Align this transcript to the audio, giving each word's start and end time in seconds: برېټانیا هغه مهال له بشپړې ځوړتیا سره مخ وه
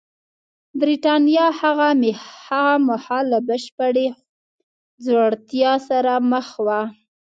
برېټانیا 0.79 1.45
هغه 1.61 1.87
مهال 2.89 3.23
له 3.33 3.39
بشپړې 3.49 4.07
ځوړتیا 5.03 5.73
سره 5.89 6.13
مخ 6.31 6.47
وه 6.65 6.81